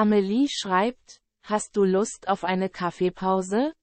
Amelie 0.00 0.48
schreibt, 0.48 1.20
hast 1.42 1.76
du 1.76 1.84
Lust 1.84 2.26
auf 2.26 2.42
eine 2.42 2.70
Kaffeepause? 2.70 3.74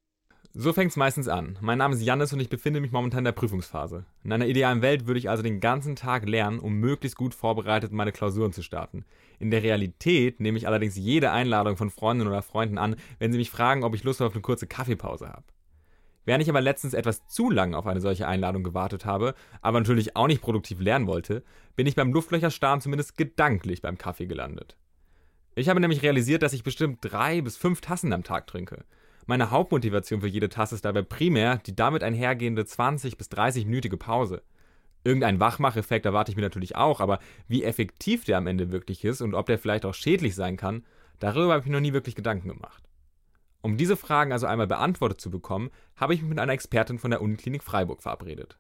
So 0.51 0.74
fängt's 0.74 0.96
meistens 0.96 1.28
an. 1.28 1.59
Mein 1.62 1.78
Name 1.78 1.93
ist 1.93 2.01
Jannis 2.01 2.33
und 2.33 2.40
ich 2.40 2.50
befinde 2.50 2.82
mich 2.82 2.92
momentan 2.92 3.20
in 3.20 3.25
der 3.25 3.33
Prüfungsphase. 3.33 4.04
In 4.23 4.33
einer 4.33 4.47
idealen 4.47 4.81
Welt 4.81 5.05
würde 5.05 5.19
ich 5.19 5.29
also 5.29 5.43
den 5.43 5.59
ganzen 5.59 5.95
Tag 5.95 6.27
lernen, 6.27 6.57
um 6.57 6.73
möglichst 6.73 7.17
gut 7.17 7.35
vorbereitet 7.35 7.91
meine 7.91 8.11
Klausuren 8.11 8.51
zu 8.51 8.63
starten. 8.63 9.05
In 9.38 9.51
der 9.51 9.61
Realität 9.61 10.39
nehme 10.39 10.57
ich 10.57 10.65
allerdings 10.65 10.95
jede 10.95 11.30
Einladung 11.30 11.77
von 11.77 11.91
Freundinnen 11.91 12.31
oder 12.31 12.41
Freunden 12.41 12.79
an, 12.79 12.95
wenn 13.20 13.31
sie 13.31 13.38
mich 13.38 13.52
fragen, 13.52 13.84
ob 13.84 13.93
ich 13.93 14.04
Lust 14.04 14.20
auf 14.23 14.34
eine 14.34 14.41
kurze 14.41 14.65
Kaffeepause 14.65 15.29
habe. 15.29 15.45
Während 16.25 16.41
ich 16.41 16.49
aber 16.49 16.61
letztens 16.61 16.95
etwas 16.95 17.27
zu 17.27 17.52
lang 17.52 17.75
auf 17.75 17.86
eine 17.86 18.02
solche 18.02 18.27
Einladung 18.27 18.63
gewartet 18.63 19.05
habe, 19.05 19.36
aber 19.61 19.79
natürlich 19.79 20.15
auch 20.15 20.25
nicht 20.25 20.41
produktiv 20.41 20.79
lernen 20.79 21.05
wollte, 21.05 21.43
bin 21.75 21.86
ich 21.86 21.93
beim 21.93 22.11
Luftlöcherstarren 22.11 22.81
zumindest 22.81 23.18
gedanklich 23.18 23.84
beim 23.84 23.99
Kaffee 23.99 24.25
gelandet. 24.25 24.77
Ich 25.58 25.70
habe 25.70 25.80
nämlich 25.80 26.04
realisiert, 26.04 26.44
dass 26.44 26.54
ich 26.54 26.62
bestimmt 26.64 27.00
drei 27.02 27.42
bis 27.42 27.57
fünf 27.57 27.82
Tassen 27.82 28.14
am 28.14 28.24
Tag 28.24 28.46
trinke. 28.46 28.86
Meine 29.25 29.50
Hauptmotivation 29.50 30.21
für 30.21 30.28
jede 30.28 30.50
Tasse 30.50 30.75
ist 30.75 30.86
dabei 30.86 31.02
primär 31.02 31.57
die 31.57 31.75
damit 31.75 32.03
einhergehende 32.03 32.64
20 32.64 33.17
bis 33.17 33.31
30-minütige 33.31 33.98
Pause. 33.98 34.44
Irgendein 35.03 35.39
Wachmacheffekt 35.39 36.06
erwarte 36.06 36.30
ich 36.30 36.36
mir 36.36 36.44
natürlich 36.44 36.75
auch, 36.75 37.00
aber 37.00 37.17
wie 37.48 37.64
effektiv 37.64 38.23
der 38.23 38.38
am 38.38 38.45
Ende 38.45 38.72
wirklich 38.72 39.03
ist 39.03 39.20
und 39.22 39.34
ob 39.34 39.48
der 39.48 39.58
vielleicht 39.58 39.86
auch 39.86 39.95
schädlich 39.95 40.36
sein 40.36 40.58
kann, 40.58 40.86
darüber 41.17 41.53
habe 41.53 41.62
ich 41.62 41.66
mir 41.66 41.73
noch 41.73 41.81
nie 41.81 41.94
wirklich 41.94 42.14
Gedanken 42.14 42.50
gemacht. 42.50 42.84
Um 43.62 43.78
diese 43.78 43.98
Fragen 43.98 44.34
also 44.34 44.45
einmal 44.45 44.67
beantwortet 44.67 45.20
zu 45.20 45.31
bekommen, 45.31 45.72
habe 45.95 46.14
ich 46.14 46.22
mich 46.22 46.30
mit 46.30 46.38
einer 46.38 46.53
Expertin 46.53 47.00
von 47.00 47.09
der 47.09 47.23
Uniklinik 47.23 47.64
Freiburg 47.64 48.03
verabredet. 48.03 48.59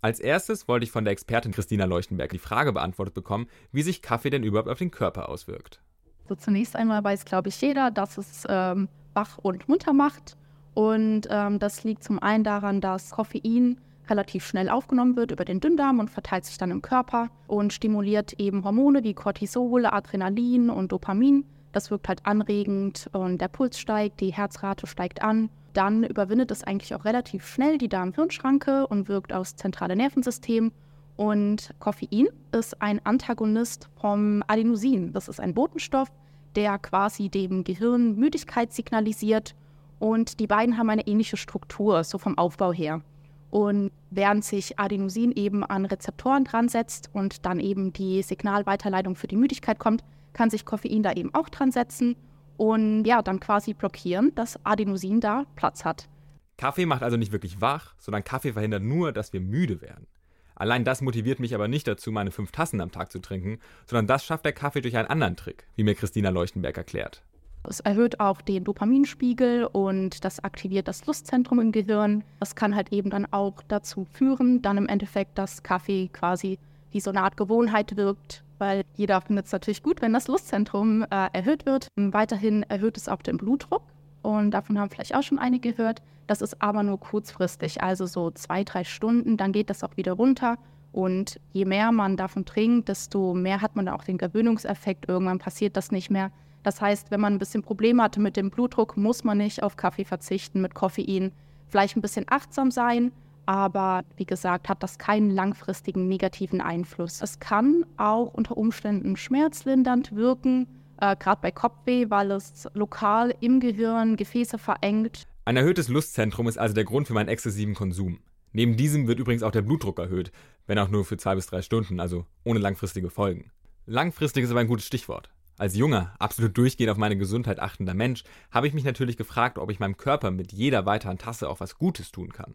Als 0.00 0.18
erstes 0.18 0.66
wollte 0.66 0.84
ich 0.84 0.92
von 0.92 1.04
der 1.04 1.12
Expertin 1.12 1.52
Christina 1.52 1.84
Leuchtenberg 1.84 2.30
die 2.30 2.38
Frage 2.38 2.72
beantwortet 2.72 3.12
bekommen, 3.12 3.48
wie 3.70 3.82
sich 3.82 4.00
Kaffee 4.00 4.30
denn 4.30 4.44
überhaupt 4.44 4.70
auf 4.70 4.78
den 4.78 4.90
Körper 4.90 5.28
auswirkt. 5.28 5.82
So 6.28 6.34
zunächst 6.34 6.76
einmal 6.76 7.02
weiß, 7.02 7.24
glaube 7.24 7.48
ich, 7.48 7.60
jeder, 7.60 7.90
dass 7.90 8.18
es 8.18 8.44
ähm, 8.48 8.88
wach 9.14 9.38
und 9.38 9.68
munter 9.68 9.92
macht. 9.92 10.36
Und 10.74 11.28
ähm, 11.30 11.58
das 11.58 11.84
liegt 11.84 12.02
zum 12.04 12.18
einen 12.18 12.44
daran, 12.44 12.80
dass 12.80 13.10
Koffein 13.10 13.78
relativ 14.08 14.46
schnell 14.46 14.68
aufgenommen 14.68 15.16
wird 15.16 15.30
über 15.30 15.44
den 15.44 15.60
Dünndarm 15.60 15.98
und 15.98 16.10
verteilt 16.10 16.44
sich 16.44 16.58
dann 16.58 16.70
im 16.70 16.82
Körper 16.82 17.30
und 17.46 17.72
stimuliert 17.72 18.34
eben 18.34 18.64
Hormone 18.64 19.04
wie 19.04 19.14
Cortisol, 19.14 19.86
Adrenalin 19.86 20.70
und 20.70 20.92
Dopamin. 20.92 21.44
Das 21.72 21.90
wirkt 21.90 22.08
halt 22.08 22.26
anregend 22.26 23.08
und 23.12 23.40
der 23.40 23.48
Puls 23.48 23.78
steigt, 23.78 24.20
die 24.20 24.32
Herzrate 24.32 24.86
steigt 24.86 25.22
an. 25.22 25.48
Dann 25.72 26.04
überwindet 26.04 26.50
es 26.50 26.64
eigentlich 26.64 26.94
auch 26.94 27.06
relativ 27.06 27.46
schnell 27.46 27.78
die 27.78 27.88
Darm-Hirn-Schranke 27.88 28.86
und 28.86 29.08
wirkt 29.08 29.32
aufs 29.32 29.56
zentrale 29.56 29.96
Nervensystem. 29.96 30.72
Und 31.16 31.74
Koffein 31.78 32.28
ist 32.52 32.80
ein 32.80 33.04
Antagonist 33.04 33.88
vom 34.00 34.42
Adenosin. 34.46 35.12
Das 35.12 35.28
ist 35.28 35.40
ein 35.40 35.54
Botenstoff, 35.54 36.08
der 36.56 36.78
quasi 36.78 37.28
dem 37.28 37.64
Gehirn 37.64 38.16
Müdigkeit 38.16 38.72
signalisiert. 38.72 39.54
Und 39.98 40.40
die 40.40 40.46
beiden 40.46 40.78
haben 40.78 40.90
eine 40.90 41.06
ähnliche 41.06 41.36
Struktur, 41.36 42.02
so 42.04 42.18
vom 42.18 42.36
Aufbau 42.38 42.72
her. 42.72 43.02
Und 43.50 43.92
während 44.10 44.44
sich 44.44 44.78
Adenosin 44.78 45.32
eben 45.32 45.62
an 45.62 45.84
Rezeptoren 45.84 46.44
dran 46.44 46.68
setzt 46.68 47.10
und 47.12 47.44
dann 47.44 47.60
eben 47.60 47.92
die 47.92 48.22
Signalweiterleitung 48.22 49.14
für 49.14 49.26
die 49.26 49.36
Müdigkeit 49.36 49.78
kommt, 49.78 50.02
kann 50.32 50.48
sich 50.48 50.64
Koffein 50.64 51.02
da 51.02 51.12
eben 51.12 51.34
auch 51.34 51.50
dran 51.50 51.70
setzen 51.70 52.16
und 52.56 53.04
ja, 53.04 53.22
dann 53.22 53.40
quasi 53.40 53.74
blockieren, 53.74 54.34
dass 54.34 54.58
Adenosin 54.64 55.20
da 55.20 55.44
Platz 55.56 55.84
hat. 55.84 56.08
Kaffee 56.56 56.86
macht 56.86 57.02
also 57.02 57.16
nicht 57.16 57.32
wirklich 57.32 57.60
wach, 57.60 57.94
sondern 57.98 58.24
Kaffee 58.24 58.52
verhindert 58.52 58.82
nur, 58.82 59.12
dass 59.12 59.32
wir 59.32 59.40
müde 59.40 59.82
werden. 59.82 60.06
Allein 60.54 60.84
das 60.84 61.00
motiviert 61.00 61.40
mich 61.40 61.54
aber 61.54 61.68
nicht 61.68 61.88
dazu, 61.88 62.12
meine 62.12 62.30
fünf 62.30 62.52
Tassen 62.52 62.80
am 62.80 62.92
Tag 62.92 63.10
zu 63.10 63.20
trinken, 63.20 63.58
sondern 63.86 64.06
das 64.06 64.24
schafft 64.24 64.44
der 64.44 64.52
Kaffee 64.52 64.80
durch 64.80 64.96
einen 64.96 65.08
anderen 65.08 65.36
Trick, 65.36 65.66
wie 65.76 65.84
mir 65.84 65.94
Christina 65.94 66.30
Leuchtenberg 66.30 66.76
erklärt. 66.76 67.22
Es 67.64 67.80
erhöht 67.80 68.18
auch 68.18 68.40
den 68.40 68.64
Dopaminspiegel 68.64 69.66
und 69.66 70.24
das 70.24 70.42
aktiviert 70.42 70.88
das 70.88 71.06
Lustzentrum 71.06 71.60
im 71.60 71.70
Gehirn. 71.70 72.24
Das 72.40 72.56
kann 72.56 72.74
halt 72.74 72.92
eben 72.92 73.10
dann 73.10 73.26
auch 73.30 73.62
dazu 73.68 74.04
führen, 74.04 74.62
dann 74.62 74.78
im 74.78 74.88
Endeffekt, 74.88 75.38
dass 75.38 75.62
Kaffee 75.62 76.08
quasi 76.12 76.58
wie 76.90 77.00
so 77.00 77.10
eine 77.10 77.22
Art 77.22 77.36
Gewohnheit 77.36 77.96
wirkt, 77.96 78.42
weil 78.58 78.82
jeder 78.96 79.20
findet 79.20 79.46
es 79.46 79.52
natürlich 79.52 79.82
gut, 79.82 80.02
wenn 80.02 80.12
das 80.12 80.26
Lustzentrum 80.26 81.02
äh, 81.04 81.28
erhöht 81.32 81.64
wird. 81.64 81.86
Weiterhin 81.96 82.64
erhöht 82.64 82.96
es 82.96 83.08
auch 83.08 83.22
den 83.22 83.36
Blutdruck 83.36 83.82
und 84.22 84.52
davon 84.52 84.78
haben 84.78 84.90
vielleicht 84.90 85.14
auch 85.14 85.22
schon 85.22 85.38
einige 85.38 85.72
gehört. 85.72 86.02
Das 86.26 86.40
ist 86.40 86.62
aber 86.62 86.82
nur 86.82 86.98
kurzfristig, 86.98 87.82
also 87.82 88.06
so 88.06 88.30
zwei, 88.30 88.64
drei 88.64 88.84
Stunden, 88.84 89.36
dann 89.36 89.52
geht 89.52 89.70
das 89.70 89.84
auch 89.84 89.96
wieder 89.96 90.12
runter. 90.12 90.56
Und 90.92 91.40
je 91.52 91.64
mehr 91.64 91.90
man 91.90 92.16
davon 92.16 92.44
trinkt, 92.44 92.88
desto 92.88 93.34
mehr 93.34 93.62
hat 93.62 93.76
man 93.76 93.88
auch 93.88 94.04
den 94.04 94.18
Gewöhnungseffekt. 94.18 95.08
Irgendwann 95.08 95.38
passiert 95.38 95.76
das 95.76 95.90
nicht 95.90 96.10
mehr. 96.10 96.30
Das 96.62 96.80
heißt, 96.80 97.10
wenn 97.10 97.20
man 97.20 97.34
ein 97.34 97.38
bisschen 97.38 97.62
Probleme 97.62 98.02
hatte 98.02 98.20
mit 98.20 98.36
dem 98.36 98.50
Blutdruck, 98.50 98.96
muss 98.96 99.24
man 99.24 99.38
nicht 99.38 99.62
auf 99.62 99.76
Kaffee 99.76 100.04
verzichten 100.04 100.60
mit 100.60 100.74
Koffein. 100.74 101.32
Vielleicht 101.68 101.96
ein 101.96 102.02
bisschen 102.02 102.26
achtsam 102.28 102.70
sein, 102.70 103.10
aber 103.46 104.02
wie 104.16 104.26
gesagt, 104.26 104.68
hat 104.68 104.82
das 104.82 104.98
keinen 104.98 105.30
langfristigen 105.30 106.06
negativen 106.06 106.60
Einfluss. 106.60 107.20
Es 107.22 107.40
kann 107.40 107.84
auch 107.96 108.32
unter 108.32 108.56
Umständen 108.56 109.16
schmerzlindernd 109.16 110.14
wirken, 110.14 110.68
äh, 111.00 111.16
gerade 111.16 111.40
bei 111.40 111.50
Kopfweh, 111.50 112.10
weil 112.10 112.30
es 112.32 112.68
lokal 112.74 113.34
im 113.40 113.60
Gehirn 113.60 114.16
Gefäße 114.16 114.58
verengt. 114.58 115.26
Ein 115.44 115.56
erhöhtes 115.56 115.88
Lustzentrum 115.88 116.48
ist 116.48 116.58
also 116.58 116.74
der 116.74 116.84
Grund 116.84 117.08
für 117.08 117.14
meinen 117.14 117.28
exzessiven 117.28 117.74
Konsum. 117.74 118.20
Neben 118.52 118.76
diesem 118.76 119.06
wird 119.08 119.18
übrigens 119.18 119.42
auch 119.42 119.50
der 119.50 119.62
Blutdruck 119.62 119.98
erhöht, 119.98 120.30
wenn 120.66 120.78
auch 120.78 120.88
nur 120.88 121.04
für 121.04 121.16
zwei 121.16 121.34
bis 121.34 121.46
drei 121.46 121.62
Stunden, 121.62 122.00
also 122.00 122.26
ohne 122.44 122.60
langfristige 122.60 123.10
Folgen. 123.10 123.50
Langfristig 123.86 124.44
ist 124.44 124.50
aber 124.50 124.60
ein 124.60 124.68
gutes 124.68 124.86
Stichwort. 124.86 125.30
Als 125.58 125.76
junger, 125.76 126.14
absolut 126.18 126.56
durchgehend 126.56 126.90
auf 126.90 126.98
meine 126.98 127.16
Gesundheit 127.16 127.60
achtender 127.60 127.94
Mensch 127.94 128.24
habe 128.50 128.66
ich 128.66 128.74
mich 128.74 128.84
natürlich 128.84 129.16
gefragt, 129.16 129.58
ob 129.58 129.70
ich 129.70 129.80
meinem 129.80 129.96
Körper 129.96 130.30
mit 130.30 130.52
jeder 130.52 130.86
weiteren 130.86 131.18
Tasse 131.18 131.48
auch 131.48 131.60
was 131.60 131.78
Gutes 131.78 132.10
tun 132.10 132.32
kann. 132.32 132.54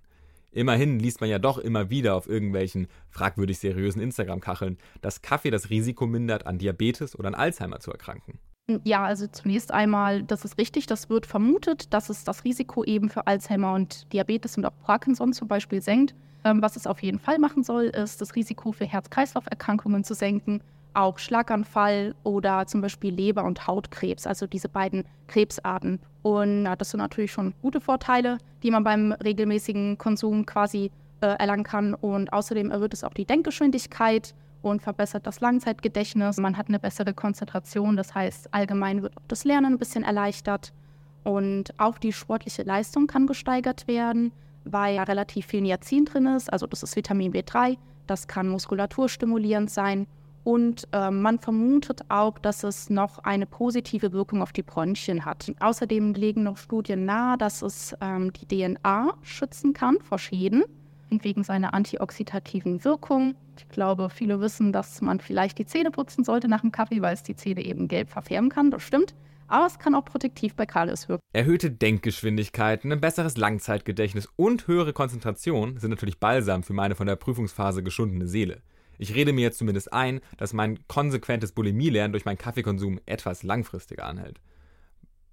Immerhin 0.57 0.97
liest 0.97 1.22
man 1.22 1.29
ja 1.29 1.38
doch 1.38 1.59
immer 1.59 1.91
wieder 1.91 2.16
auf 2.16 2.28
irgendwelchen 2.28 2.88
fragwürdig 3.12 3.59
seriösen 3.59 4.01
Instagram-Kacheln, 4.01 4.79
dass 5.01 5.22
Kaffee 5.22 5.51
das 5.51 5.69
Risiko 5.69 6.07
mindert, 6.07 6.47
an 6.47 6.57
Diabetes 6.57 7.18
oder 7.18 7.28
an 7.28 7.35
Alzheimer 7.35 7.79
zu 7.79 7.91
erkranken. 7.91 8.40
Ja, 8.84 9.06
also 9.06 9.28
zunächst 9.28 9.72
einmal, 9.72 10.23
das 10.23 10.46
ist 10.46 10.57
richtig, 10.57 10.88
das 10.88 11.12
wird 11.12 11.28
vermutet, 11.28 11.94
dass 11.94 12.09
es 12.09 12.23
das 12.23 12.44
Risiko 12.44 12.84
eben 12.84 13.09
für 13.09 13.28
Alzheimer 13.28 13.75
und 13.75 14.12
Diabetes 14.12 14.57
und 14.57 14.66
auch 14.66 14.73
Parkinson 14.84 15.31
zum 15.31 15.47
Beispiel 15.47 15.79
senkt. 15.79 16.16
Ähm, 16.44 16.59
was 16.59 16.75
es 16.75 16.88
auf 16.88 17.03
jeden 17.03 17.19
Fall 17.19 17.38
machen 17.38 17.62
soll, 17.62 17.85
ist 17.85 18.19
das 18.19 18.35
Risiko 18.35 18.72
für 18.72 18.85
Herz-Kreislauf-Erkrankungen 18.85 20.03
zu 20.03 20.16
senken 20.16 20.63
auch 20.93 21.19
Schlaganfall 21.19 22.15
oder 22.23 22.65
zum 22.65 22.81
Beispiel 22.81 23.13
Leber- 23.13 23.43
und 23.43 23.67
Hautkrebs, 23.67 24.25
also 24.25 24.47
diese 24.47 24.69
beiden 24.69 25.05
Krebsarten. 25.27 25.99
Und 26.23 26.65
ja, 26.65 26.75
das 26.75 26.91
sind 26.91 26.99
natürlich 26.99 27.31
schon 27.31 27.53
gute 27.61 27.79
Vorteile, 27.79 28.37
die 28.63 28.71
man 28.71 28.83
beim 28.83 29.11
regelmäßigen 29.11 29.97
Konsum 29.97 30.45
quasi 30.45 30.91
äh, 31.21 31.27
erlangen 31.27 31.63
kann. 31.63 31.93
Und 31.93 32.33
außerdem 32.33 32.71
erhöht 32.71 32.93
es 32.93 33.03
auch 33.03 33.13
die 33.13 33.25
Denkgeschwindigkeit 33.25 34.33
und 34.61 34.81
verbessert 34.81 35.27
das 35.27 35.39
Langzeitgedächtnis. 35.39 36.37
Man 36.37 36.57
hat 36.57 36.67
eine 36.67 36.79
bessere 36.79 37.13
Konzentration, 37.13 37.95
das 37.95 38.13
heißt, 38.13 38.53
allgemein 38.53 39.01
wird 39.01 39.15
auch 39.17 39.27
das 39.27 39.43
Lernen 39.43 39.73
ein 39.73 39.79
bisschen 39.79 40.03
erleichtert. 40.03 40.73
Und 41.23 41.73
auch 41.77 41.97
die 41.97 42.13
sportliche 42.13 42.63
Leistung 42.63 43.07
kann 43.07 43.27
gesteigert 43.27 43.87
werden, 43.87 44.31
weil 44.63 44.95
ja 44.95 45.03
relativ 45.03 45.47
viel 45.47 45.61
Niacin 45.61 46.05
drin 46.05 46.25
ist. 46.25 46.51
Also 46.51 46.67
das 46.67 46.83
ist 46.83 46.95
Vitamin 46.95 47.33
B3, 47.33 47.77
das 48.07 48.27
kann 48.27 48.47
muskulaturstimulierend 48.47 49.69
sein 49.69 50.07
und 50.47 50.88
äh, 50.94 51.12
man 51.12 51.40
vermutet 51.40 52.03
auch, 52.08 52.40
dass 52.40 52.63
es 52.63 52.90
noch 52.90 53.19
eine 53.19 53.46
positive 53.46 54.13
Wirkung 54.13 54.41
auf 54.41 54.53
die 54.53 54.63
Bronchien 54.63 55.25
hat. 55.25 55.52
Außerdem 55.59 56.13
legen 56.13 56.44
noch 56.44 56.56
Studien 56.56 57.03
nahe, 57.03 57.38
dass 57.38 57.62
es 57.62 57.94
ähm, 58.00 58.31
die 58.31 58.46
DNA 58.46 59.13
schützen 59.24 59.74
kann 59.74 60.00
vor 60.00 60.18
Schäden 60.19 60.63
wegen 61.09 61.44
seiner 61.44 61.74
antioxidativen 61.74 62.85
Wirkung. 62.85 63.35
Ich 63.58 63.68
glaube, 63.68 64.09
viele 64.09 64.40
wissen, 64.40 64.72
dass 64.72 65.02
man 65.02 65.19
vielleicht 65.19 65.58
die 65.58 65.66
Zähne 65.66 65.91
putzen 65.91 66.24
sollte 66.24 66.47
nach 66.47 66.62
dem 66.62 66.72
Kaffee, 66.72 67.02
weil 67.02 67.14
es 67.14 67.24
die 67.24 67.35
Zähne 67.35 67.66
eben 67.66 67.90
gelb 67.90 68.09
verfärben 68.09 68.47
kann. 68.47 68.72
Das 68.72 68.84
stimmt. 68.84 69.16
Aber 69.50 69.66
es 69.66 69.79
kann 69.79 69.96
auch 69.96 70.05
protektiv 70.05 70.55
bei 70.55 70.66
Karies 70.66 71.09
wirken. 71.09 71.23
Erhöhte 71.34 71.72
Denkgeschwindigkeiten, 71.72 72.90
ein 72.93 73.02
besseres 73.02 73.35
Langzeitgedächtnis 73.35 74.29
und 74.38 74.66
höhere 74.67 74.93
Konzentration 74.93 75.78
sind 75.78 75.90
natürlich 75.90 76.22
balsam 76.22 76.64
für 76.64 76.73
meine 76.73 76.96
von 76.96 77.08
der 77.08 77.17
Prüfungsphase 77.17 77.84
geschundene 77.84 78.28
Seele. 78.28 78.61
Ich 78.97 79.14
rede 79.14 79.34
mir 79.34 79.41
jetzt 79.41 79.59
zumindest 79.59 79.94
ein, 79.94 80.22
dass 80.38 80.53
mein 80.53 80.79
konsequentes 80.88 81.52
Bulimie-Lernen 81.52 82.11
durch 82.14 82.26
meinen 82.26 82.38
Kaffeekonsum 82.38 82.99
etwas 83.05 83.44
langfristiger 83.44 84.05
anhält. 84.05 84.40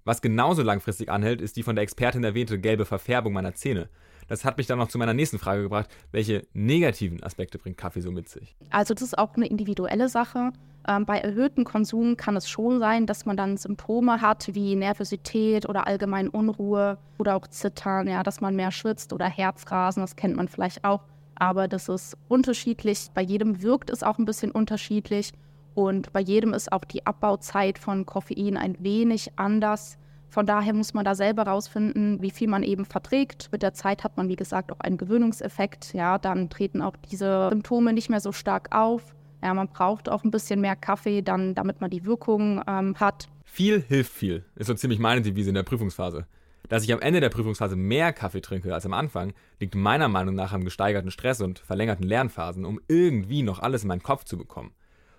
Was 0.03 0.21
genauso 0.21 0.61
langfristig 0.61 1.09
anhält, 1.09 1.41
ist 1.41 1.57
die 1.57 1.63
von 1.63 1.75
der 1.75 1.81
Expertin 1.81 2.23
erwähnte 2.23 2.59
gelbe 2.59 2.85
Verfärbung 2.85 3.33
meiner 3.33 3.55
Zähne. 3.55 3.89
Das 4.27 4.45
hat 4.45 4.57
mich 4.57 4.67
dann 4.67 4.77
noch 4.77 4.87
zu 4.87 4.97
meiner 4.97 5.13
nächsten 5.13 5.39
Frage 5.39 5.63
gebracht. 5.63 5.89
Welche 6.11 6.47
negativen 6.53 7.23
Aspekte 7.23 7.57
bringt 7.57 7.77
Kaffee 7.77 8.01
so 8.01 8.11
mit 8.11 8.29
sich? 8.29 8.55
Also 8.69 8.93
das 8.93 9.03
ist 9.03 9.17
auch 9.17 9.35
eine 9.35 9.47
individuelle 9.47 10.09
Sache. 10.09 10.51
Ähm, 10.87 11.05
bei 11.05 11.17
erhöhtem 11.17 11.63
Konsum 11.63 12.17
kann 12.17 12.35
es 12.35 12.47
schon 12.47 12.79
sein, 12.79 13.07
dass 13.07 13.25
man 13.25 13.37
dann 13.37 13.57
Symptome 13.57 14.21
hat 14.21 14.53
wie 14.53 14.75
Nervosität 14.75 15.67
oder 15.67 15.87
allgemein 15.87 16.29
Unruhe 16.29 16.97
oder 17.17 17.35
auch 17.35 17.47
Zittern, 17.47 18.07
ja, 18.07 18.21
dass 18.21 18.41
man 18.41 18.55
mehr 18.55 18.71
schwitzt 18.71 19.13
oder 19.13 19.27
Herzrasen, 19.27 20.01
das 20.01 20.15
kennt 20.15 20.35
man 20.35 20.47
vielleicht 20.47 20.83
auch 20.83 21.01
aber 21.35 21.67
das 21.67 21.89
ist 21.89 22.17
unterschiedlich. 22.27 23.07
Bei 23.13 23.21
jedem 23.21 23.61
wirkt 23.61 23.89
es 23.89 24.03
auch 24.03 24.17
ein 24.17 24.25
bisschen 24.25 24.51
unterschiedlich. 24.51 25.31
Und 25.73 26.13
bei 26.13 26.21
jedem 26.21 26.53
ist 26.53 26.71
auch 26.71 26.85
die 26.85 27.05
Abbauzeit 27.05 27.77
von 27.77 28.05
Koffein 28.05 28.57
ein 28.57 28.77
wenig 28.79 29.31
anders. 29.35 29.97
Von 30.29 30.45
daher 30.45 30.73
muss 30.73 30.93
man 30.93 31.05
da 31.05 31.15
selber 31.15 31.43
rausfinden, 31.43 32.21
wie 32.21 32.31
viel 32.31 32.47
man 32.47 32.63
eben 32.63 32.85
verträgt. 32.85 33.49
Mit 33.51 33.61
der 33.61 33.73
Zeit 33.73 34.03
hat 34.03 34.17
man, 34.17 34.27
wie 34.27 34.35
gesagt, 34.35 34.71
auch 34.71 34.79
einen 34.79 34.97
Gewöhnungseffekt. 34.97 35.93
Ja, 35.93 36.17
dann 36.17 36.49
treten 36.49 36.81
auch 36.81 36.95
diese 37.09 37.49
Symptome 37.49 37.93
nicht 37.93 38.09
mehr 38.09 38.19
so 38.19 38.31
stark 38.31 38.75
auf. 38.75 39.15
Ja, 39.43 39.53
man 39.53 39.67
braucht 39.67 40.09
auch 40.09 40.23
ein 40.23 40.31
bisschen 40.31 40.61
mehr 40.61 40.75
Kaffee, 40.75 41.21
dann, 41.21 41.55
damit 41.55 41.79
man 41.79 41.89
die 41.89 42.05
Wirkung 42.05 42.61
ähm, 42.67 42.95
hat. 42.99 43.27
Viel 43.43 43.81
hilft 43.81 44.11
viel, 44.11 44.43
ist 44.55 44.67
so 44.67 44.73
ziemlich 44.73 44.99
meine 44.99 45.21
Devise 45.21 45.49
in 45.49 45.55
der 45.55 45.63
Prüfungsphase. 45.63 46.25
Dass 46.67 46.83
ich 46.83 46.91
am 46.91 46.99
Ende 46.99 47.19
der 47.19 47.29
Prüfungsphase 47.29 47.75
mehr 47.75 48.13
Kaffee 48.13 48.41
trinke 48.41 48.73
als 48.73 48.85
am 48.85 48.93
Anfang, 48.93 49.33
liegt 49.59 49.75
meiner 49.75 50.07
Meinung 50.07 50.35
nach 50.35 50.53
am 50.53 50.63
gesteigerten 50.63 51.11
Stress 51.11 51.41
und 51.41 51.59
verlängerten 51.59 52.05
Lernphasen, 52.05 52.65
um 52.65 52.79
irgendwie 52.87 53.43
noch 53.43 53.59
alles 53.59 53.83
in 53.83 53.89
meinen 53.89 54.03
Kopf 54.03 54.23
zu 54.23 54.37
bekommen. 54.37 54.73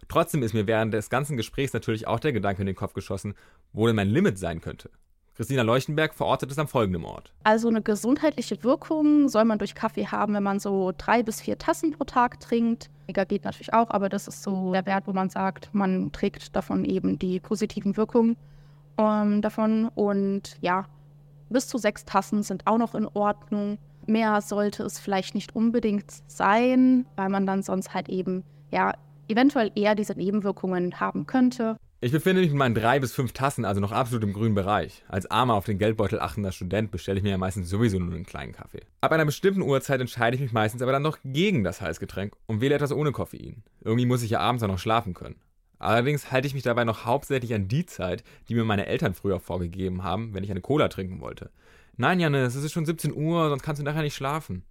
Trotzdem 0.08 0.42
ist 0.42 0.54
mir 0.54 0.66
während 0.66 0.94
des 0.94 1.10
ganzen 1.10 1.36
Gesprächs 1.36 1.72
natürlich 1.72 2.06
auch 2.06 2.20
der 2.20 2.32
Gedanke 2.32 2.62
in 2.62 2.66
den 2.66 2.76
Kopf 2.76 2.94
geschossen, 2.94 3.34
wo 3.72 3.86
denn 3.86 3.96
mein 3.96 4.08
Limit 4.08 4.38
sein 4.38 4.60
könnte. 4.60 4.90
Christina 5.36 5.62
Leuchtenberg 5.62 6.14
verortet 6.14 6.50
es 6.50 6.58
am 6.58 6.66
folgenden 6.66 7.04
Ort. 7.04 7.30
Also 7.44 7.68
eine 7.68 7.82
gesundheitliche 7.82 8.64
Wirkung 8.64 9.28
soll 9.28 9.44
man 9.44 9.58
durch 9.58 9.74
Kaffee 9.74 10.06
haben, 10.06 10.32
wenn 10.32 10.42
man 10.42 10.60
so 10.60 10.92
drei 10.96 11.22
bis 11.22 11.42
vier 11.42 11.58
Tassen 11.58 11.92
pro 11.92 12.04
Tag 12.04 12.40
trinkt. 12.40 12.88
Weniger 13.06 13.26
geht 13.26 13.44
natürlich 13.44 13.74
auch, 13.74 13.90
aber 13.90 14.08
das 14.08 14.28
ist 14.28 14.42
so 14.42 14.72
der 14.72 14.86
Wert, 14.86 15.06
wo 15.06 15.12
man 15.12 15.28
sagt, 15.28 15.74
man 15.74 16.10
trägt 16.10 16.56
davon 16.56 16.86
eben 16.86 17.18
die 17.18 17.38
positiven 17.38 17.98
Wirkungen 17.98 18.36
ähm, 18.96 19.42
davon. 19.42 19.90
Und 19.94 20.56
ja, 20.62 20.86
bis 21.48 21.68
zu 21.68 21.78
sechs 21.78 22.04
Tassen 22.04 22.42
sind 22.42 22.66
auch 22.66 22.78
noch 22.78 22.94
in 22.94 23.06
Ordnung. 23.06 23.78
Mehr 24.06 24.40
sollte 24.40 24.84
es 24.84 24.98
vielleicht 24.98 25.34
nicht 25.34 25.56
unbedingt 25.56 26.10
sein, 26.26 27.06
weil 27.16 27.28
man 27.28 27.46
dann 27.46 27.62
sonst 27.62 27.94
halt 27.94 28.08
eben 28.08 28.44
ja 28.70 28.92
eventuell 29.28 29.70
eher 29.74 29.94
diese 29.94 30.14
Nebenwirkungen 30.14 31.00
haben 31.00 31.26
könnte. 31.26 31.76
Ich 31.98 32.12
befinde 32.12 32.42
mich 32.42 32.50
mit 32.50 32.58
meinen 32.58 32.74
drei 32.74 33.00
bis 33.00 33.12
fünf 33.12 33.32
Tassen 33.32 33.64
also 33.64 33.80
noch 33.80 33.90
absolut 33.90 34.22
im 34.22 34.34
grünen 34.34 34.54
Bereich. 34.54 35.02
Als 35.08 35.30
armer 35.30 35.54
auf 35.54 35.64
den 35.64 35.78
Geldbeutel 35.78 36.20
achtender 36.20 36.52
Student 36.52 36.90
bestelle 36.90 37.16
ich 37.16 37.24
mir 37.24 37.30
ja 37.30 37.38
meistens 37.38 37.70
sowieso 37.70 37.98
nur 37.98 38.14
einen 38.14 38.26
kleinen 38.26 38.52
Kaffee. 38.52 38.82
Ab 39.00 39.12
einer 39.12 39.24
bestimmten 39.24 39.62
Uhrzeit 39.62 40.00
entscheide 40.00 40.36
ich 40.36 40.42
mich 40.42 40.52
meistens 40.52 40.82
aber 40.82 40.92
dann 40.92 41.02
noch 41.02 41.18
gegen 41.24 41.64
das 41.64 41.80
Heißgetränk 41.80 42.36
und 42.46 42.60
wähle 42.60 42.74
etwas 42.74 42.92
ohne 42.92 43.12
Koffein. 43.12 43.62
Irgendwie 43.80 44.04
muss 44.04 44.22
ich 44.22 44.30
ja 44.30 44.40
abends 44.40 44.62
auch 44.62 44.68
noch 44.68 44.78
schlafen 44.78 45.14
können. 45.14 45.36
Allerdings 45.78 46.32
halte 46.32 46.46
ich 46.46 46.54
mich 46.54 46.62
dabei 46.62 46.84
noch 46.84 47.04
hauptsächlich 47.04 47.54
an 47.54 47.68
die 47.68 47.86
Zeit, 47.86 48.24
die 48.48 48.54
mir 48.54 48.64
meine 48.64 48.86
Eltern 48.86 49.14
früher 49.14 49.40
vorgegeben 49.40 50.02
haben, 50.02 50.34
wenn 50.34 50.44
ich 50.44 50.50
eine 50.50 50.60
Cola 50.60 50.88
trinken 50.88 51.20
wollte. 51.20 51.50
Nein, 51.96 52.20
Janne, 52.20 52.42
es 52.42 52.54
ist 52.54 52.72
schon 52.72 52.86
17 52.86 53.14
Uhr, 53.14 53.48
sonst 53.48 53.62
kannst 53.62 53.80
du 53.80 53.84
nachher 53.84 54.02
nicht 54.02 54.14
schlafen. 54.14 54.64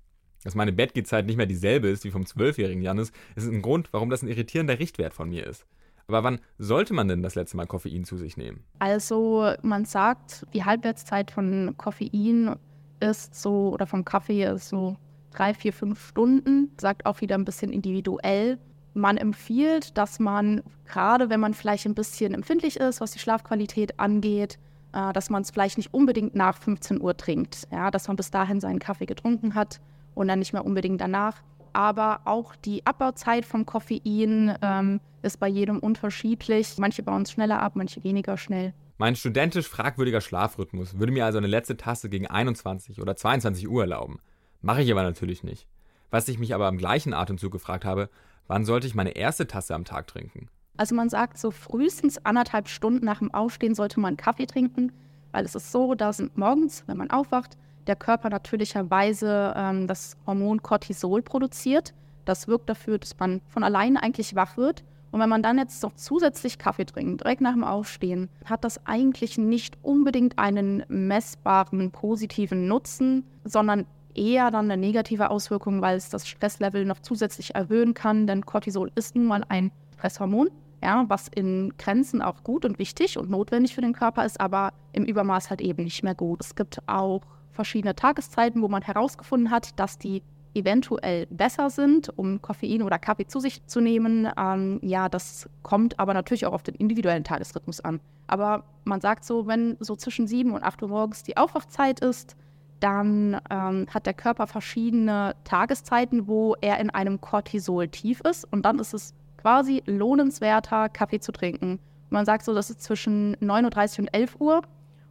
Dass 0.44 0.56
meine 0.56 0.74
Bettgehzeit 0.74 1.26
nicht 1.26 1.38
mehr 1.38 1.48
dieselbe 1.48 1.88
ist 1.88 2.04
wie 2.04 2.12
vom 2.12 2.26
zwölfjährigen 2.26 2.84
Jannis, 2.84 3.12
ist 3.36 3.48
ein 3.48 3.62
Grund, 3.62 3.90
warum 3.92 4.10
das 4.10 4.22
ein 4.22 4.28
irritierender 4.28 4.78
Richtwert 4.78 5.14
von 5.14 5.30
mir 5.30 5.48
ist. 5.48 5.66
Aber 6.08 6.24
wann 6.24 6.40
sollte 6.60 6.94
man 6.94 7.08
denn 7.08 7.24
das 7.24 7.34
letzte 7.34 7.58
Mal 7.58 7.66
Koffein 7.66 8.06
zu 8.06 8.18
sich 8.18 8.38
nehmen? 8.38 8.64
Also 8.78 9.54
man 9.64 9.86
sagt, 9.86 10.46
die 10.54 10.64
Halbwertszeit 10.64 11.32
von 11.32 11.76
Koffein 11.78 12.56
ist 13.00 13.34
so, 13.34 13.70
oder 13.70 13.88
vom 13.88 14.06
Kaffee 14.06 14.44
ist 14.46 14.70
so 14.70 14.98
drei, 15.32 15.54
vier, 15.54 15.74
fünf 15.74 16.10
Stunden. 16.10 16.72
Sagt 16.80 17.06
auch 17.06 17.22
wieder 17.22 17.36
ein 17.36 17.46
bisschen 17.46 17.74
individuell. 17.74 18.60
Man 18.96 19.18
empfiehlt, 19.18 19.98
dass 19.98 20.20
man, 20.20 20.64
gerade 20.86 21.30
wenn 21.30 21.42
man 21.42 21.54
vielleicht 21.54 21.86
ein 21.86 21.96
bisschen 21.96 22.34
empfindlich 22.34 22.78
ist, 22.78 23.02
was 23.02 23.12
die 23.12 23.20
Schlafqualität 23.20 24.00
angeht, 24.00 24.58
äh, 24.94 25.12
dass 25.12 25.30
man 25.30 25.42
es 25.42 25.52
vielleicht 25.52 25.78
nicht 25.78 25.94
unbedingt 25.94 26.34
nach 26.34 26.58
15 26.58 27.02
Uhr 27.02 27.18
trinkt. 27.18 27.68
Ja, 27.72 27.92
dass 27.92 28.08
man 28.08 28.16
bis 28.16 28.32
dahin 28.32 28.62
seinen 28.62 28.80
Kaffee 28.80 29.06
getrunken 29.06 29.54
hat 29.54 29.82
und 30.14 30.30
dann 30.30 30.40
nicht 30.40 30.54
mehr 30.54 30.66
unbedingt 30.66 31.02
danach. 31.02 31.44
Aber 31.74 32.22
auch 32.24 32.56
die 32.56 32.86
Abbauzeit 32.86 33.46
vom 33.46 33.66
Koffein 33.66 34.58
ähm, 34.62 35.02
ist 35.24 35.42
bei 35.42 35.50
jedem 35.50 35.80
unterschiedlich. 35.80 36.78
Manche 36.78 37.04
bauen 37.04 37.24
es 37.24 37.34
schneller 37.34 37.62
ab, 37.62 37.74
manche 37.76 38.02
weniger 38.06 38.38
schnell. 38.38 38.74
Mein 38.98 39.18
studentisch 39.18 39.68
fragwürdiger 39.68 40.22
Schlafrhythmus 40.22 40.98
würde 40.98 41.12
mir 41.12 41.26
also 41.26 41.38
eine 41.38 41.48
letzte 41.48 41.76
Tasse 41.76 42.08
gegen 42.08 42.28
21 42.28 43.02
oder 43.02 43.18
22 43.18 43.68
Uhr 43.68 43.82
erlauben. 43.82 44.22
Mache 44.62 44.84
ich 44.84 44.90
aber 44.90 45.04
natürlich 45.04 45.44
nicht. 45.44 45.68
Was 46.12 46.30
ich 46.30 46.40
mich 46.40 46.56
aber 46.56 46.70
im 46.70 46.78
gleichen 46.78 47.14
Atemzug 47.14 47.52
gefragt 47.52 47.84
habe, 47.84 48.10
wann 48.48 48.66
sollte 48.66 48.88
ich 48.88 48.96
meine 48.96 49.16
erste 49.16 49.48
Tasse 49.48 49.76
am 49.76 49.86
Tag 49.86 50.08
trinken? 50.08 50.50
Also 50.78 50.96
man 50.96 51.10
sagt, 51.10 51.38
so 51.38 51.52
frühestens 51.52 52.24
anderthalb 52.26 52.68
Stunden 52.68 53.06
nach 53.06 53.20
dem 53.20 53.34
Aufstehen 53.34 53.76
sollte 53.76 54.00
man 54.00 54.18
Kaffee 54.18 54.46
trinken, 54.46 54.92
weil 55.32 55.46
es 55.46 55.56
ist 55.56 55.72
so, 55.72 55.96
dass 55.96 56.24
morgens, 56.36 56.84
wenn 56.88 56.98
man 56.98 57.12
aufwacht, 57.12 57.58
der 57.88 57.96
Körper 57.96 58.30
natürlicherweise 58.30 59.54
ähm, 59.56 59.88
das 59.88 60.18
Hormon 60.26 60.62
Cortisol 60.64 61.22
produziert. 61.22 61.94
Das 62.26 62.48
wirkt 62.48 62.70
dafür, 62.70 62.98
dass 62.98 63.18
man 63.20 63.42
von 63.48 63.64
alleine 63.64 64.02
eigentlich 64.02 64.36
wach 64.36 64.58
wird. 64.58 64.84
Und 65.12 65.22
wenn 65.22 65.30
man 65.30 65.44
dann 65.44 65.58
jetzt 65.58 65.82
noch 65.84 65.94
zusätzlich 65.94 66.58
Kaffee 66.58 66.86
trinkt, 66.86 67.22
direkt 67.22 67.42
nach 67.42 67.54
dem 67.54 67.64
Aufstehen, 67.64 68.30
hat 68.44 68.66
das 68.66 68.86
eigentlich 68.86 69.38
nicht 69.38 69.78
unbedingt 69.82 70.38
einen 70.38 70.84
messbaren 70.90 71.92
positiven 71.92 72.68
Nutzen, 72.68 73.26
sondern 73.46 73.86
eher 74.16 74.52
dann 74.52 74.70
eine 74.70 74.80
negative 74.80 75.30
Auswirkung, 75.30 75.82
weil 75.82 75.98
es 75.98 76.10
das 76.10 76.28
Stresslevel 76.28 76.86
noch 76.86 77.00
zusätzlich 77.00 77.56
erhöhen 77.56 77.94
kann. 77.94 78.28
Denn 78.28 78.46
Cortisol 78.46 78.92
ist 78.96 79.16
nun 79.16 79.26
mal 79.26 79.44
ein 79.50 79.72
Stresshormon, 79.96 80.50
ja, 80.84 81.06
was 81.08 81.28
in 81.28 81.74
Grenzen 81.78 82.22
auch 82.22 82.44
gut 82.44 82.66
und 82.66 82.80
wichtig 82.80 83.18
und 83.18 83.30
notwendig 83.30 83.76
für 83.76 83.82
den 83.82 83.94
Körper 83.94 84.26
ist, 84.26 84.40
aber 84.40 84.74
im 84.94 85.06
Übermaß 85.06 85.50
halt 85.50 85.62
eben 85.62 85.84
nicht 85.84 86.04
mehr 86.04 86.16
gut. 86.16 86.42
Es 86.42 86.56
gibt 86.56 86.80
auch 86.88 87.22
verschiedene 87.52 87.96
Tageszeiten, 87.96 88.62
wo 88.62 88.68
man 88.68 88.82
herausgefunden 88.82 89.50
hat, 89.50 89.80
dass 89.80 89.98
die 89.98 90.22
eventuell 90.54 91.26
besser 91.28 91.70
sind, 91.70 92.18
um 92.18 92.42
Koffein 92.42 92.82
oder 92.82 92.98
Kaffee 92.98 93.28
zu 93.28 93.40
sich 93.40 93.66
zu 93.68 93.82
nehmen. 93.82 94.30
Ähm, 94.38 94.80
ja, 94.82 95.10
das 95.10 95.50
kommt 95.64 96.00
aber 96.00 96.14
natürlich 96.14 96.46
auch 96.46 96.54
auf 96.54 96.64
den 96.64 96.76
individuellen 96.76 97.24
Tagesrhythmus 97.24 97.82
an. 97.82 98.00
Aber 98.28 98.64
man 98.86 99.02
sagt 99.02 99.26
so, 99.26 99.48
wenn 99.48 99.78
so 99.80 99.96
zwischen 99.96 100.28
7 100.28 100.52
und 100.52 100.64
8 100.64 100.82
Uhr 100.84 100.90
morgens 100.90 101.24
die 101.24 101.38
Aufwachzeit 101.38 102.00
ist, 102.00 102.36
dann 102.80 103.40
ähm, 103.50 103.88
hat 103.94 104.06
der 104.06 104.14
Körper 104.14 104.48
verschiedene 104.48 105.36
Tageszeiten, 105.44 106.28
wo 106.28 106.56
er 106.62 106.80
in 106.80 106.90
einem 106.90 107.22
Cortisol-Tief 107.22 108.22
ist. 108.22 108.46
Und 108.52 108.64
dann 108.64 108.80
ist 108.80 108.94
es 108.94 109.14
quasi 109.38 109.84
lohnenswerter, 109.86 110.90
Kaffee 110.90 111.20
zu 111.20 111.32
trinken. 111.32 111.80
Man 112.10 112.26
sagt 112.26 112.46
so, 112.46 112.54
das 112.54 112.70
ist 112.70 112.82
zwischen 112.82 113.36
9.30 113.38 113.94
Uhr 113.94 114.00
und 114.00 114.08
11 114.14 114.36
Uhr 114.40 114.62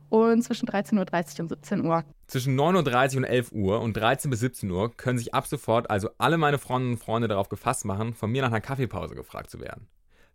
und 0.08 0.42
zwischen 0.42 0.68
13.30 0.68 1.34
Uhr 1.34 1.40
und 1.40 1.48
17 1.48 1.84
Uhr. 1.84 2.04
Zwischen 2.26 2.58
9.30 2.58 3.12
Uhr 3.12 3.16
und 3.18 3.24
11 3.24 3.52
Uhr 3.52 3.80
und 3.80 3.96
13 3.96 4.30
bis 4.30 4.40
17 4.40 4.70
Uhr 4.70 4.96
können 4.96 5.18
sich 5.18 5.34
ab 5.34 5.46
sofort 5.46 5.90
also 5.90 6.08
alle 6.18 6.38
meine 6.38 6.58
Freundinnen 6.58 6.94
und 6.94 7.00
Freunde 7.00 7.28
darauf 7.28 7.48
gefasst 7.48 7.84
machen, 7.84 8.14
von 8.14 8.30
mir 8.30 8.42
nach 8.42 8.48
einer 8.48 8.60
Kaffeepause 8.60 9.14
gefragt 9.14 9.50
zu 9.50 9.60
werden. 9.60 9.88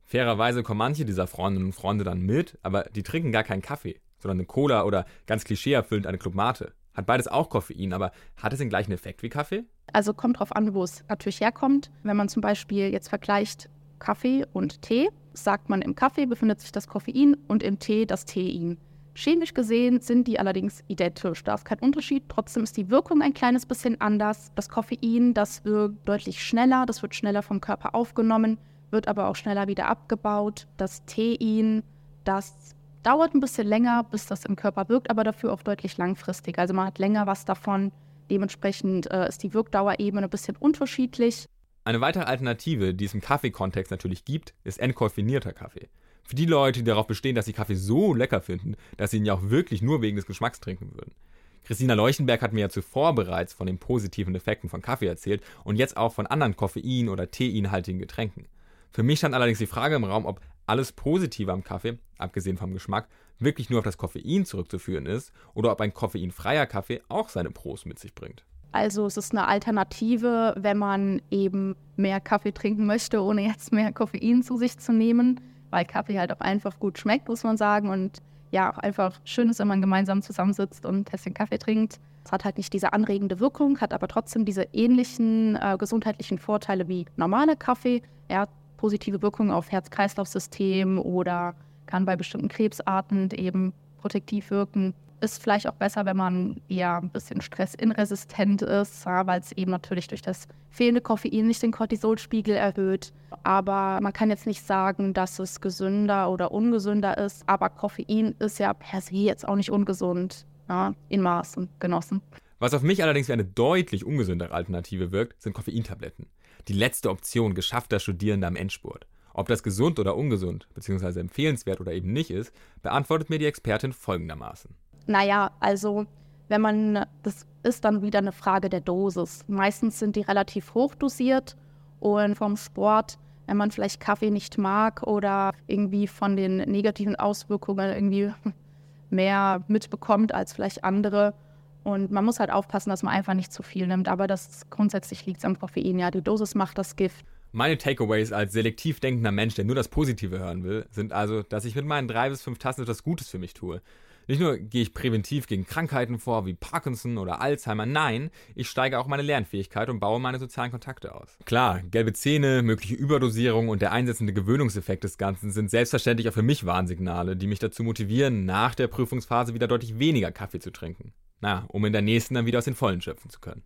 Fairerweise 0.04 0.64
kommen 0.64 0.80
manche 0.80 1.06
dieser 1.06 1.28
Freundinnen 1.28 1.68
und 1.68 1.74
Freunde 1.74 2.04
dann 2.04 2.22
mit, 2.22 2.58
aber 2.64 2.84
die 2.84 3.04
trinken 3.04 3.32
gar 3.32 3.44
keinen 3.44 3.62
Kaffee, 3.62 4.00
sondern 4.18 4.40
eine 4.40 4.48
Cola 4.48 4.84
oder 4.84 5.06
ganz 5.28 5.44
klischeeerfüllend 5.44 6.08
eine 6.08 6.18
Club 6.18 6.36
Mate. 6.36 6.74
Hat 7.00 7.06
beides 7.06 7.30
auch 7.30 7.48
Koffein, 7.48 7.94
aber 7.94 8.12
hat 8.36 8.52
es 8.52 8.60
den 8.60 8.68
gleichen 8.68 8.92
Effekt 8.92 9.24
wie 9.24 9.30
Kaffee? 9.30 9.64
Also 9.94 10.14
kommt 10.14 10.38
drauf 10.38 10.54
an, 10.54 10.74
wo 10.74 10.84
es 10.84 11.06
natürlich 11.08 11.40
herkommt. 11.40 11.90
Wenn 12.04 12.18
man 12.18 12.28
zum 12.28 12.42
Beispiel 12.42 12.90
jetzt 12.90 13.08
vergleicht 13.08 13.70
Kaffee 14.00 14.46
und 14.52 14.82
Tee, 14.82 15.10
sagt 15.32 15.70
man, 15.70 15.82
im 15.82 15.96
Kaffee 15.96 16.26
befindet 16.26 16.60
sich 16.60 16.74
das 16.74 16.90
Koffein 16.90 17.38
und 17.48 17.64
im 17.64 17.80
Tee 17.80 18.06
das 18.06 18.26
Tein. 18.26 18.78
Chemisch 19.16 19.54
gesehen 19.54 20.02
sind 20.02 20.28
die 20.28 20.42
allerdings 20.42 20.84
identisch. 20.90 21.42
Da 21.46 21.54
ist 21.54 21.64
kein 21.64 21.80
Unterschied. 21.80 22.24
Trotzdem 22.28 22.64
ist 22.64 22.76
die 22.76 22.90
Wirkung 22.90 23.22
ein 23.22 23.34
kleines 23.34 23.66
bisschen 23.66 24.02
anders. 24.02 24.52
Das 24.56 24.68
Koffein, 24.68 25.34
das 25.34 25.64
wirkt 25.64 26.06
deutlich 26.06 26.44
schneller, 26.44 26.86
das 26.86 27.02
wird 27.02 27.16
schneller 27.16 27.44
vom 27.44 27.62
Körper 27.62 27.96
aufgenommen, 27.96 28.58
wird 28.92 29.08
aber 29.08 29.30
auch 29.30 29.38
schneller 29.38 29.70
wieder 29.70 29.88
abgebaut. 29.88 30.68
Das 30.76 31.06
Tein, 31.06 31.82
das 32.26 32.76
dauert 33.04 33.34
ein 33.34 33.40
bisschen 33.40 33.68
länger, 33.68 34.04
bis 34.04 34.26
das 34.26 34.46
im 34.46 34.56
Körper 34.56 34.90
wirkt, 34.90 35.10
aber 35.10 35.24
dafür 35.24 35.54
auch 35.54 35.64
deutlich 35.64 35.98
langfristig. 35.98 36.60
Also 36.60 36.74
man 36.74 36.88
hat 36.88 37.00
länger 37.00 37.28
was 37.28 37.46
davon. 37.46 37.92
Dementsprechend 38.30 39.10
äh, 39.12 39.28
ist 39.28 39.44
die 39.44 39.54
Wirkdauer 39.54 40.00
eben 40.00 40.18
ein 40.20 40.30
bisschen 40.30 40.56
unterschiedlich. 40.58 41.48
Eine 41.84 42.02
weitere 42.02 42.26
Alternative, 42.26 42.94
die 42.94 43.06
es 43.06 43.14
im 43.14 43.22
Kaffeekontext 43.22 43.90
natürlich 43.90 44.26
gibt, 44.26 44.54
ist 44.64 44.80
entkoffinierter 44.80 45.54
Kaffee. 45.54 45.90
Für 46.24 46.36
die 46.36 46.46
Leute, 46.46 46.80
die 46.80 46.86
darauf 46.86 47.08
bestehen, 47.08 47.36
dass 47.36 47.46
sie 47.46 47.54
Kaffee 47.54 47.76
so 47.76 48.14
lecker 48.14 48.42
finden, 48.42 48.76
dass 48.98 49.12
sie 49.12 49.18
ihn 49.18 49.26
ja 49.26 49.34
auch 49.34 49.50
wirklich 49.50 49.82
nur 49.82 50.02
wegen 50.02 50.16
des 50.16 50.28
Geschmacks 50.28 50.60
trinken 50.60 50.92
würden. 50.94 51.16
Christina 51.64 51.94
Leuchtenberg 51.94 52.42
hat 52.42 52.54
mir 52.54 52.62
ja 52.62 52.70
zuvor 52.70 53.16
bereits 53.16 53.54
von 53.54 53.68
den 53.68 53.80
positiven 53.80 54.36
Effekten 54.36 54.70
von 54.70 54.82
Kaffee 54.82 55.08
erzählt 55.08 55.42
und 55.64 55.76
jetzt 55.76 55.98
auch 55.98 56.14
von 56.14 56.28
anderen 56.28 56.56
Koffein- 56.56 57.10
oder 57.10 57.32
Teinhaltigen 57.32 58.00
Getränken. 58.00 58.48
Für 58.92 59.04
mich 59.04 59.20
stand 59.20 59.36
allerdings 59.36 59.60
die 59.60 59.68
Frage 59.68 59.96
im 59.96 60.04
Raum, 60.04 60.26
ob 60.26 60.42
alles 60.70 60.92
Positive 60.92 61.52
am 61.52 61.64
Kaffee, 61.64 61.98
abgesehen 62.18 62.58
vom 62.58 62.74
Geschmack, 62.74 63.08
wirklich 63.40 63.70
nur 63.70 63.80
auf 63.80 63.86
das 63.86 63.98
Koffein 63.98 64.46
zurückzuführen 64.46 65.06
ist 65.06 65.32
oder 65.54 65.72
ob 65.72 65.82
ein 65.82 65.94
koffeinfreier 65.94 66.66
Kaffee 66.66 67.02
auch 67.10 67.30
seine 67.30 67.52
Pros 67.52 67.86
mit 67.86 68.00
sich 68.00 68.14
bringt. 68.16 68.46
Also 68.72 69.06
es 69.06 69.18
ist 69.18 69.32
eine 69.32 69.48
Alternative, 69.48 70.56
wenn 70.58 70.78
man 70.78 71.22
eben 71.32 71.76
mehr 71.98 72.20
Kaffee 72.20 72.52
trinken 72.52 72.86
möchte, 72.86 73.22
ohne 73.22 73.48
jetzt 73.48 73.74
mehr 73.74 73.92
Koffein 73.92 74.44
zu 74.44 74.58
sich 74.58 74.78
zu 74.78 74.94
nehmen 74.94 75.40
weil 75.70 75.86
Kaffee 75.86 76.20
halt 76.20 76.32
auch 76.32 76.40
einfach 76.40 76.80
gut 76.80 76.98
schmeckt, 76.98 77.28
muss 77.28 77.44
man 77.44 77.58
sagen. 77.58 77.90
Und 77.90 78.22
ja, 78.52 78.72
auch 78.72 78.78
einfach 78.78 79.20
schön 79.24 79.50
ist, 79.50 79.60
wenn 79.60 79.68
man 79.68 79.82
gemeinsam 79.82 80.22
zusammensitzt 80.22 80.86
und 80.86 80.96
ein 80.96 81.06
Tässchen 81.06 81.34
Kaffee 81.34 81.58
trinkt. 81.58 82.00
Es 82.26 82.32
hat 82.32 82.46
halt 82.46 82.58
nicht 82.58 82.74
diese 82.74 82.94
anregende 82.94 83.40
Wirkung, 83.40 83.80
hat 83.80 83.94
aber 83.94 84.08
trotzdem 84.08 84.46
diese 84.46 84.68
ähnlichen 84.74 85.56
äh, 85.56 85.78
gesundheitlichen 85.78 86.38
Vorteile 86.38 86.88
wie 86.88 87.06
normaler 87.16 87.56
Kaffee. 87.56 88.02
Ja, 88.30 88.48
positive 88.80 89.22
Wirkungen 89.22 89.52
auf 89.52 89.72
Herz-Kreislauf-System 89.72 91.00
oder 91.00 91.54
kann 91.86 92.06
bei 92.06 92.16
bestimmten 92.16 92.48
Krebsarten 92.48 93.30
eben 93.32 93.74
protektiv 94.00 94.52
wirken. 94.52 94.94
Ist 95.20 95.44
vielleicht 95.44 95.68
auch 95.68 95.74
besser, 95.74 96.06
wenn 96.06 96.16
man 96.16 96.62
eher 96.70 96.96
ein 96.96 97.10
bisschen 97.10 97.42
stressinresistent 97.42 98.62
ist, 98.62 99.06
ja, 99.06 99.28
weil 99.28 99.42
es 99.42 99.52
eben 99.52 99.70
natürlich 99.70 100.08
durch 100.08 100.22
das 100.22 100.48
fehlende 100.70 101.02
Koffein 101.02 101.46
nicht 101.46 101.62
den 101.62 101.74
Cortisolspiegel 101.74 102.56
erhöht. 102.56 103.12
Aber 103.44 104.00
man 104.02 104.14
kann 104.14 104.30
jetzt 104.30 104.48
nicht 104.48 104.66
sagen, 104.66 105.14
dass 105.14 105.40
es 105.40 105.60
gesünder 105.60 106.32
oder 106.32 106.54
ungesünder 106.54 107.18
ist. 107.18 107.44
Aber 107.48 107.68
Koffein 107.70 108.34
ist 108.40 108.60
ja 108.60 108.74
per 108.74 109.02
se 109.02 109.16
jetzt 109.16 109.46
auch 109.46 109.58
nicht 109.58 109.72
ungesund, 109.72 110.46
ja, 110.70 110.94
in 111.10 111.22
Maßen 111.22 111.68
genossen. 111.80 112.22
Was 112.60 112.74
auf 112.74 112.82
mich 112.82 113.04
allerdings 113.04 113.28
wie 113.28 113.34
eine 113.34 113.44
deutlich 113.44 114.06
ungesündere 114.06 114.54
Alternative 114.54 115.12
wirkt, 115.12 115.42
sind 115.42 115.52
Koffeintabletten. 115.52 116.28
Die 116.68 116.74
letzte 116.74 117.10
Option 117.10 117.54
geschaffter 117.54 118.00
Studierender 118.00 118.48
am 118.48 118.56
Endspurt. 118.56 119.08
Ob 119.34 119.48
das 119.48 119.64
gesund 119.64 120.00
oder 120.00 120.16
ungesund, 120.16 120.68
beziehungsweise 120.74 121.20
empfehlenswert 121.20 121.80
oder 121.80 121.94
eben 121.94 122.12
nicht 122.12 122.32
ist, 122.32 122.52
beantwortet 122.82 123.30
mir 123.30 123.40
die 123.40 123.46
Expertin 123.46 123.94
folgendermaßen. 123.94 124.76
Naja, 125.08 125.52
also 125.60 126.06
wenn 126.50 126.62
man, 126.62 127.06
das 127.24 127.46
ist 127.64 127.86
dann 127.86 128.02
wieder 128.02 128.20
eine 128.20 128.32
Frage 128.32 128.70
der 128.70 128.82
Dosis. 128.82 129.46
Meistens 129.48 130.00
sind 130.00 130.16
die 130.16 130.22
relativ 130.22 130.74
hoch 130.74 130.96
dosiert 130.96 131.56
und 132.00 132.36
vom 132.36 132.58
Sport, 132.58 133.18
wenn 133.46 133.58
man 133.58 133.72
vielleicht 133.72 134.00
Kaffee 134.00 134.32
nicht 134.32 134.58
mag 134.58 135.04
oder 135.04 135.54
irgendwie 135.68 136.08
von 136.08 136.36
den 136.36 136.58
negativen 136.58 137.16
Auswirkungen 137.16 137.92
irgendwie 137.94 138.34
mehr 139.10 139.64
mitbekommt 139.68 140.34
als 140.34 140.54
vielleicht 140.54 140.84
andere. 140.84 141.34
Und 141.84 142.12
man 142.12 142.26
muss 142.26 142.40
halt 142.40 142.52
aufpassen, 142.52 142.90
dass 142.90 143.04
man 143.04 143.14
einfach 143.14 143.34
nicht 143.34 143.54
zu 143.54 143.64
viel 143.64 143.88
nimmt. 143.88 144.08
Aber 144.08 144.28
das 144.28 144.70
grundsätzlich 144.70 145.26
liegt 145.26 145.44
am 145.46 145.58
Koffein. 145.58 146.00
Ja, 146.00 146.12
die 146.12 146.22
Dosis 146.22 146.56
macht 146.56 146.78
das 146.78 146.96
Gift. 146.96 147.26
Meine 147.52 147.78
Takeaways 147.78 148.32
als 148.32 148.54
selektiv 148.54 149.00
denkender 149.00 149.32
Mensch, 149.32 149.56
der 149.56 149.66
nur 149.66 149.76
das 149.76 149.88
Positive 149.88 150.38
hören 150.38 150.64
will, 150.64 150.86
sind 150.92 151.14
also, 151.14 151.42
dass 151.42 151.66
ich 151.66 151.76
mit 151.76 151.86
meinen 151.86 152.08
drei 152.08 152.30
bis 152.30 152.44
fünf 152.44 152.60
Tassen 152.60 152.84
etwas 152.84 153.04
Gutes 153.04 153.28
für 153.28 153.40
mich 153.40 153.56
tue. 153.56 153.82
Nicht 154.30 154.40
nur 154.40 154.60
gehe 154.60 154.84
ich 154.84 154.94
präventiv 154.94 155.48
gegen 155.48 155.66
Krankheiten 155.66 156.20
vor 156.20 156.46
wie 156.46 156.54
Parkinson 156.54 157.18
oder 157.18 157.42
Alzheimer, 157.42 157.88
nein, 157.88 158.30
ich 158.54 158.70
steige 158.70 159.00
auch 159.00 159.08
meine 159.08 159.24
Lernfähigkeit 159.24 159.90
und 159.90 160.00
baue 160.00 160.20
meine 160.20 160.38
sozialen 160.38 160.70
Kontakte 160.70 161.16
aus. 161.16 161.36
Klar, 161.46 161.82
gelbe 161.82 162.14
Zähne, 162.14 162.62
mögliche 162.62 162.94
Überdosierung 162.94 163.70
und 163.70 163.82
der 163.82 163.92
einsetzende 163.92 164.32
Gewöhnungseffekt 164.32 165.04
des 165.04 165.18
Ganzen 165.18 165.50
sind 165.50 165.72
selbstverständlich 165.72 166.30
auch 166.30 166.34
für 166.34 166.44
mich 166.44 166.68
Warnsignale, 166.68 167.36
die 167.36 167.48
mich 167.48 167.58
dazu 167.58 167.84
motivieren, 167.84 168.46
nach 168.46 168.76
der 168.76 168.86
Prüfungsphase 168.86 169.56
wieder 169.56 169.68
deutlich 169.68 169.98
weniger 169.98 170.32
Kaffee 170.32 170.60
zu 170.60 170.70
trinken. 170.70 171.12
Na, 171.42 171.66
um 171.70 171.86
in 171.86 171.94
der 171.94 172.02
nächsten 172.02 172.34
dann 172.36 172.46
wieder 172.46 172.60
aus 172.60 172.66
den 172.66 172.76
Vollen 172.76 173.02
schöpfen 173.02 173.30
zu 173.30 173.40
können. 173.40 173.64